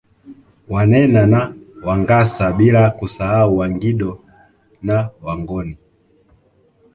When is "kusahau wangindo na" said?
2.89-5.09